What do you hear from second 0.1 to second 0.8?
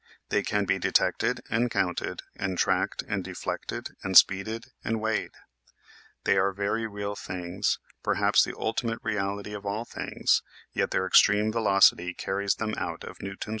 They can be